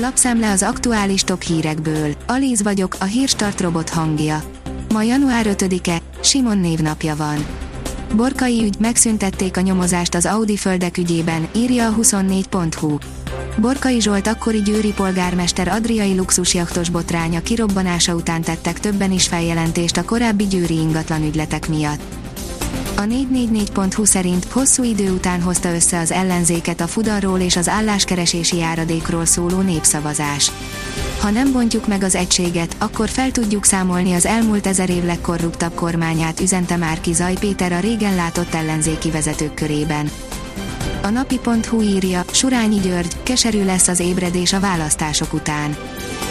Lapszemle 0.00 0.50
az 0.50 0.62
aktuális 0.62 1.22
top 1.22 1.42
hírekből. 1.42 2.14
Alíz 2.26 2.62
vagyok, 2.62 2.96
a 3.00 3.04
hírstart 3.04 3.60
robot 3.60 3.88
hangja. 3.88 4.42
Ma 4.92 5.02
január 5.02 5.46
5-e, 5.48 5.98
Simon 6.22 6.58
névnapja 6.58 7.16
van. 7.16 7.46
Borkai 8.14 8.62
ügy, 8.64 8.74
megszüntették 8.78 9.56
a 9.56 9.60
nyomozást 9.60 10.14
az 10.14 10.26
Audi 10.26 10.56
földek 10.56 10.96
ügyében, 10.96 11.48
írja 11.56 11.88
a 11.88 11.94
24.hu. 11.94 12.98
Borkai 13.60 14.00
Zsolt 14.00 14.26
akkori 14.26 14.62
győri 14.62 14.92
polgármester 14.92 15.68
adriai 15.68 16.16
luxusjachtos 16.16 16.88
botránya 16.88 17.42
kirobbanása 17.42 18.14
után 18.14 18.42
tettek 18.42 18.80
többen 18.80 19.12
is 19.12 19.26
feljelentést 19.26 19.96
a 19.96 20.04
korábbi 20.04 20.46
győri 20.46 20.78
ingatlan 20.78 21.22
ügyletek 21.22 21.68
miatt. 21.68 22.02
A 22.98 23.02
444.hu 23.02 24.04
szerint 24.04 24.44
hosszú 24.44 24.82
idő 24.82 25.10
után 25.10 25.42
hozta 25.42 25.74
össze 25.74 25.98
az 25.98 26.10
ellenzéket 26.10 26.80
a 26.80 26.86
fudarról 26.86 27.40
és 27.40 27.56
az 27.56 27.68
álláskeresési 27.68 28.56
járadékról 28.56 29.24
szóló 29.24 29.60
népszavazás. 29.60 30.50
Ha 31.20 31.30
nem 31.30 31.52
bontjuk 31.52 31.86
meg 31.86 32.02
az 32.02 32.14
egységet, 32.14 32.76
akkor 32.78 33.08
fel 33.08 33.30
tudjuk 33.30 33.64
számolni 33.64 34.12
az 34.12 34.26
elmúlt 34.26 34.66
ezer 34.66 34.90
év 34.90 35.04
legkorruptabb 35.04 35.74
kormányát, 35.74 36.40
üzente 36.40 36.76
Márki 36.76 37.12
Zaj 37.12 37.34
Péter 37.40 37.72
a 37.72 37.80
régen 37.80 38.14
látott 38.14 38.54
ellenzéki 38.54 39.10
vezetők 39.10 39.54
körében. 39.54 40.10
A 41.02 41.08
napi.hu 41.08 41.82
írja, 41.82 42.24
Surányi 42.32 42.80
György, 42.80 43.22
keserű 43.22 43.64
lesz 43.64 43.88
az 43.88 44.00
ébredés 44.00 44.52
a 44.52 44.60
választások 44.60 45.32
után. 45.32 45.76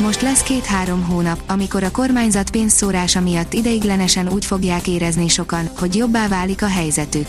Most 0.00 0.22
lesz 0.22 0.42
két-három 0.42 1.02
hónap, 1.02 1.42
amikor 1.46 1.82
a 1.82 1.90
kormányzat 1.90 2.50
pénzszórása 2.50 3.20
miatt 3.20 3.52
ideiglenesen 3.52 4.28
úgy 4.28 4.44
fogják 4.44 4.88
érezni 4.88 5.28
sokan, 5.28 5.70
hogy 5.78 5.96
jobbá 5.96 6.28
válik 6.28 6.62
a 6.62 6.68
helyzetük. 6.68 7.26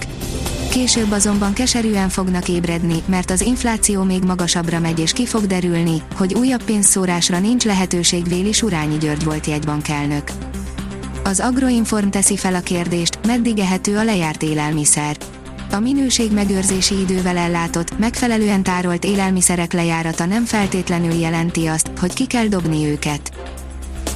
Később 0.69 1.11
azonban 1.11 1.53
keserűen 1.53 2.09
fognak 2.09 2.49
ébredni, 2.49 3.03
mert 3.05 3.31
az 3.31 3.41
infláció 3.41 4.03
még 4.03 4.23
magasabbra 4.23 4.79
megy 4.79 4.99
és 4.99 5.13
ki 5.13 5.25
fog 5.25 5.45
derülni, 5.45 6.01
hogy 6.15 6.33
újabb 6.33 6.63
pénzszórásra 6.63 7.39
nincs 7.39 7.63
lehetőség 7.65 8.27
véli 8.27 8.51
Surányi 8.51 8.97
György 8.97 9.23
volt 9.23 9.45
jegybankelnök. 9.45 10.31
Az 11.23 11.39
Agroinform 11.39 12.09
teszi 12.09 12.37
fel 12.37 12.55
a 12.55 12.59
kérdést, 12.59 13.19
meddig 13.27 13.59
ehető 13.59 13.97
a 13.97 14.03
lejárt 14.03 14.43
élelmiszer. 14.43 15.17
A 15.75 15.79
minőség 15.79 16.31
megőrzési 16.31 16.99
idővel 16.99 17.37
ellátott, 17.37 17.97
megfelelően 17.97 18.63
tárolt 18.63 19.03
élelmiszerek 19.03 19.73
lejárata 19.73 20.25
nem 20.25 20.45
feltétlenül 20.45 21.13
jelenti 21.13 21.67
azt, 21.67 21.91
hogy 21.99 22.13
ki 22.13 22.25
kell 22.25 22.47
dobni 22.47 22.85
őket. 22.85 23.31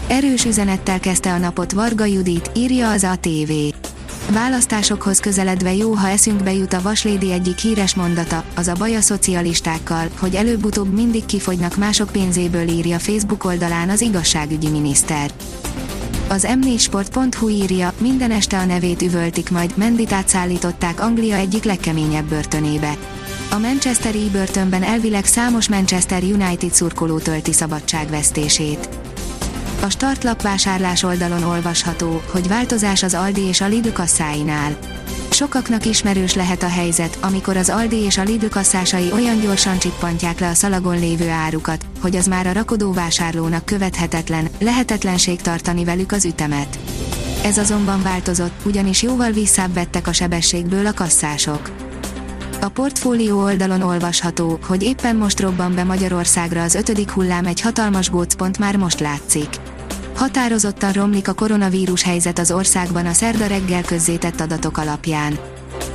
Erős 0.07 0.45
üzenettel 0.45 0.99
kezdte 0.99 1.31
a 1.31 1.37
napot 1.37 1.71
Varga 1.71 2.05
Judit, 2.05 2.51
írja 2.55 2.91
az 2.91 3.03
ATV. 3.03 3.51
Választásokhoz 4.33 5.19
közeledve 5.19 5.73
jó, 5.73 5.93
ha 5.93 6.09
eszünkbe 6.09 6.53
jut 6.53 6.73
a 6.73 6.81
Vaslédi 6.81 7.31
egyik 7.31 7.57
híres 7.57 7.95
mondata, 7.95 8.43
az 8.55 8.67
a 8.67 8.73
baj 8.73 8.95
a 8.95 9.01
szocialistákkal, 9.01 10.09
hogy 10.19 10.35
előbb-utóbb 10.35 10.93
mindig 10.93 11.25
kifogynak 11.25 11.77
mások 11.77 12.09
pénzéből 12.11 12.67
írja 12.67 12.99
Facebook 12.99 13.43
oldalán 13.43 13.89
az 13.89 14.01
igazságügyi 14.01 14.69
miniszter. 14.69 15.31
Az 16.29 16.47
m4sport.hu 16.49 17.49
írja, 17.49 17.93
minden 17.97 18.31
este 18.31 18.57
a 18.57 18.65
nevét 18.65 19.01
üvöltik 19.01 19.49
majd, 19.49 19.71
Menditát 19.75 20.27
szállították 20.27 21.01
Anglia 21.01 21.35
egyik 21.35 21.63
legkeményebb 21.63 22.25
börtönébe. 22.29 22.97
A 23.51 23.57
Manchesteri 23.57 24.29
börtönben 24.31 24.83
elvileg 24.83 25.25
számos 25.25 25.69
Manchester 25.69 26.23
United 26.23 26.73
szurkoló 26.73 27.17
tölti 27.17 27.53
szabadságvesztését. 27.53 28.89
A 29.81 29.89
startlap 29.89 30.41
vásárlás 30.41 31.03
oldalon 31.03 31.43
olvasható, 31.43 32.21
hogy 32.31 32.47
változás 32.47 33.03
az 33.03 33.13
Aldi 33.13 33.41
és 33.41 33.61
a 33.61 33.67
Lidl 33.67 33.89
kasszáinál. 33.89 34.77
Sokaknak 35.31 35.85
ismerős 35.85 36.33
lehet 36.33 36.63
a 36.63 36.67
helyzet, 36.67 37.17
amikor 37.21 37.57
az 37.57 37.69
Aldi 37.69 37.95
és 37.95 38.17
a 38.17 38.23
Lidl 38.23 38.45
kasszásai 38.45 39.11
olyan 39.11 39.39
gyorsan 39.39 39.79
csippantják 39.79 40.39
le 40.39 40.49
a 40.49 40.53
szalagon 40.53 40.99
lévő 40.99 41.29
árukat, 41.29 41.85
hogy 42.01 42.15
az 42.15 42.27
már 42.27 42.47
a 42.47 42.51
rakodó 42.51 42.93
vásárlónak 42.93 43.65
követhetetlen, 43.65 44.47
lehetetlenség 44.59 45.41
tartani 45.41 45.83
velük 45.83 46.11
az 46.11 46.25
ütemet. 46.25 46.79
Ez 47.43 47.57
azonban 47.57 48.01
változott, 48.01 48.65
ugyanis 48.65 49.01
jóval 49.01 49.31
visszább 49.31 49.73
vettek 49.73 50.07
a 50.07 50.13
sebességből 50.13 50.85
a 50.85 50.93
kasszások. 50.93 51.71
A 52.61 52.69
portfólió 52.69 53.41
oldalon 53.41 53.81
olvasható, 53.81 54.59
hogy 54.67 54.83
éppen 54.83 55.15
most 55.15 55.39
robban 55.39 55.75
be 55.75 55.83
Magyarországra 55.83 56.63
az 56.63 56.75
ötödik 56.75 57.09
hullám 57.09 57.45
egy 57.45 57.61
hatalmas 57.61 58.09
gócpont 58.09 58.57
már 58.57 58.75
most 58.75 58.99
látszik. 58.99 59.49
Határozottan 60.19 60.91
romlik 60.91 61.27
a 61.27 61.33
koronavírus 61.33 62.03
helyzet 62.03 62.39
az 62.39 62.51
országban 62.51 63.05
a 63.05 63.13
szerda 63.13 63.47
reggel 63.47 63.83
közzétett 63.83 64.39
adatok 64.39 64.77
alapján. 64.77 65.39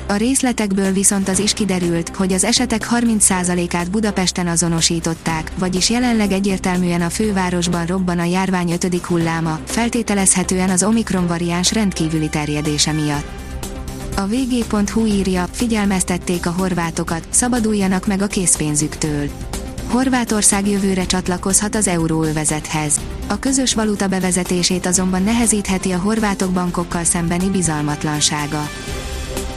A 0.08 0.14
részletekből 0.14 0.92
viszont 0.92 1.28
az 1.28 1.38
is 1.38 1.52
kiderült, 1.52 2.16
hogy 2.16 2.32
az 2.32 2.44
esetek 2.44 2.88
30%-át 2.90 3.90
Budapesten 3.90 4.46
azonosították, 4.46 5.52
vagyis 5.58 5.90
jelenleg 5.90 6.32
egyértelműen 6.32 7.02
a 7.02 7.10
fővárosban 7.10 7.86
robban 7.86 8.18
a 8.18 8.24
járvány 8.24 8.70
ötödik 8.70 9.04
hulláma, 9.04 9.58
feltételezhetően 9.64 10.70
az 10.70 10.82
Omikron 10.82 11.26
variáns 11.26 11.72
rendkívüli 11.72 12.28
terjedése 12.28 12.92
miatt. 12.92 13.28
A 14.16 14.26
vg.hu 14.26 15.06
írja, 15.06 15.46
figyelmeztették 15.50 16.46
a 16.46 16.54
horvátokat, 16.56 17.26
szabaduljanak 17.30 18.06
meg 18.06 18.22
a 18.22 18.26
készpénzüktől. 18.26 19.28
Horvátország 19.94 20.68
jövőre 20.68 21.06
csatlakozhat 21.06 21.74
az 21.74 21.88
euróövezethez. 21.88 23.00
A 23.28 23.38
közös 23.38 23.74
valuta 23.74 24.08
bevezetését 24.08 24.86
azonban 24.86 25.22
nehezítheti 25.22 25.92
a 25.92 25.98
horvátok 25.98 26.50
bankokkal 26.50 27.04
szembeni 27.04 27.50
bizalmatlansága. 27.50 28.68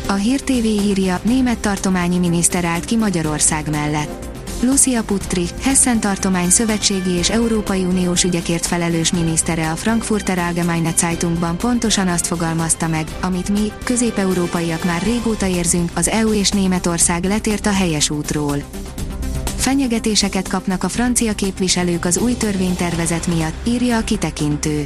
A 0.07 0.13
Hír 0.13 0.41
TV 0.41 0.65
írja, 0.65 1.19
német 1.23 1.57
tartományi 1.57 2.17
miniszter 2.17 2.65
állt 2.65 2.85
ki 2.85 2.95
Magyarország 2.95 3.69
mellett. 3.69 4.27
Lucia 4.61 5.03
Putri, 5.03 5.47
Hessen 5.61 5.99
tartomány 5.99 6.49
szövetségi 6.49 7.11
és 7.11 7.29
Európai 7.29 7.83
Uniós 7.83 8.23
ügyekért 8.23 8.65
felelős 8.65 9.11
minisztere 9.11 9.71
a 9.71 9.75
Frankfurter 9.75 10.37
Allgemeine 10.37 10.93
Zeitungban 10.97 11.57
pontosan 11.57 12.07
azt 12.07 12.27
fogalmazta 12.27 12.87
meg, 12.87 13.07
amit 13.21 13.49
mi, 13.49 13.71
közép-európaiak 13.83 14.83
már 14.83 15.01
régóta 15.01 15.47
érzünk, 15.47 15.91
az 15.95 16.07
EU 16.09 16.33
és 16.33 16.49
Németország 16.49 17.23
letért 17.23 17.65
a 17.65 17.73
helyes 17.73 18.09
útról. 18.09 18.63
Fenyegetéseket 19.57 20.47
kapnak 20.47 20.83
a 20.83 20.89
francia 20.89 21.33
képviselők 21.33 22.05
az 22.05 22.17
új 22.17 22.33
törvénytervezet 22.33 23.27
miatt, 23.27 23.67
írja 23.67 23.97
a 23.97 24.03
kitekintő. 24.03 24.85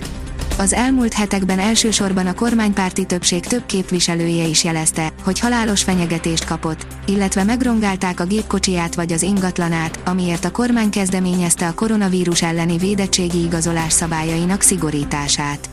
Az 0.57 0.73
elmúlt 0.73 1.13
hetekben 1.13 1.59
elsősorban 1.59 2.27
a 2.27 2.33
kormánypárti 2.33 3.05
többség 3.05 3.45
több 3.45 3.65
képviselője 3.65 4.45
is 4.45 4.63
jelezte, 4.63 5.13
hogy 5.23 5.39
halálos 5.39 5.83
fenyegetést 5.83 6.45
kapott, 6.45 6.85
illetve 7.05 7.43
megrongálták 7.43 8.19
a 8.19 8.25
gépkocsiját 8.25 8.95
vagy 8.95 9.11
az 9.11 9.21
ingatlanát, 9.21 9.99
amiért 10.05 10.45
a 10.45 10.51
kormány 10.51 10.89
kezdeményezte 10.89 11.67
a 11.67 11.73
koronavírus 11.73 12.41
elleni 12.41 12.77
védettségi 12.77 13.43
igazolás 13.43 13.93
szabályainak 13.93 14.61
szigorítását. 14.61 15.69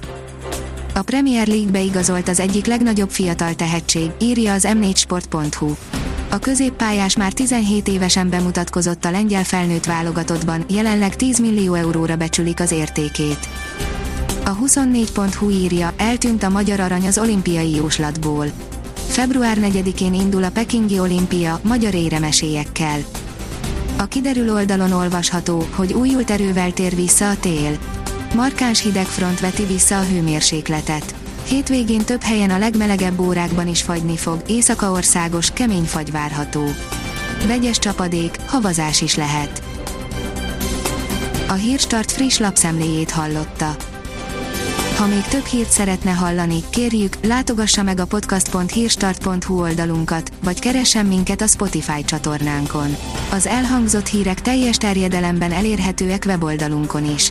A 0.94 1.02
Premier 1.02 1.46
League 1.46 1.70
beigazolt 1.70 2.28
az 2.28 2.40
egyik 2.40 2.66
legnagyobb 2.66 3.10
fiatal 3.10 3.54
tehetség, 3.54 4.10
írja 4.20 4.52
az 4.52 4.66
m4sport.hu. 4.68 5.97
A 6.30 6.38
középpályás 6.38 7.16
már 7.16 7.32
17 7.32 7.88
évesen 7.88 8.30
bemutatkozott 8.30 9.04
a 9.04 9.10
lengyel 9.10 9.44
felnőtt 9.44 9.84
válogatottban, 9.84 10.64
jelenleg 10.68 11.16
10 11.16 11.38
millió 11.38 11.74
euróra 11.74 12.16
becsülik 12.16 12.60
az 12.60 12.70
értékét. 12.70 13.48
A 14.44 14.56
24.hu 14.56 15.50
írja, 15.50 15.92
eltűnt 15.96 16.42
a 16.42 16.48
magyar 16.48 16.80
arany 16.80 17.06
az 17.06 17.18
olimpiai 17.18 17.74
jóslatból. 17.74 18.46
Február 19.08 19.58
4-én 19.60 20.14
indul 20.14 20.44
a 20.44 20.50
Pekingi 20.50 20.98
olimpia, 20.98 21.60
magyar 21.62 21.94
éremesélyekkel. 21.94 22.98
A 23.98 24.04
kiderül 24.04 24.52
oldalon 24.52 24.92
olvasható, 24.92 25.66
hogy 25.74 25.92
újult 25.92 26.30
erővel 26.30 26.72
tér 26.72 26.94
vissza 26.94 27.28
a 27.28 27.36
tél. 27.40 27.78
Markáns 28.34 28.82
hidegfront 28.82 29.40
veti 29.40 29.64
vissza 29.64 29.98
a 29.98 30.04
hőmérsékletet. 30.04 31.14
Hétvégén 31.48 32.04
több 32.04 32.22
helyen 32.22 32.50
a 32.50 32.58
legmelegebb 32.58 33.20
órákban 33.20 33.68
is 33.68 33.82
fagyni 33.82 34.16
fog, 34.16 34.42
északa 34.46 34.90
országos, 34.90 35.50
kemény 35.50 35.84
fagy 35.84 36.10
várható. 36.10 36.64
Vegyes 37.46 37.78
csapadék, 37.78 38.36
havazás 38.46 39.00
is 39.00 39.16
lehet. 39.16 39.62
A 41.48 41.52
Hírstart 41.52 42.12
friss 42.12 42.38
lapszemléjét 42.38 43.10
hallotta. 43.10 43.76
Ha 44.96 45.06
még 45.06 45.22
több 45.22 45.44
hírt 45.44 45.70
szeretne 45.70 46.10
hallani, 46.10 46.62
kérjük, 46.70 47.16
látogassa 47.22 47.82
meg 47.82 48.00
a 48.00 48.06
podcast.hírstart.hu 48.06 49.60
oldalunkat, 49.60 50.32
vagy 50.44 50.58
keressen 50.58 51.06
minket 51.06 51.40
a 51.40 51.46
Spotify 51.46 52.04
csatornánkon. 52.04 52.96
Az 53.30 53.46
elhangzott 53.46 54.06
hírek 54.06 54.40
teljes 54.40 54.76
terjedelemben 54.76 55.52
elérhetőek 55.52 56.24
weboldalunkon 56.26 57.14
is. 57.14 57.30